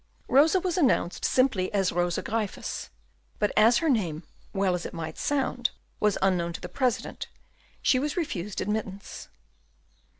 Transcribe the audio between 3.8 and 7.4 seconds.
name, well as it might sound, was unknown to the President,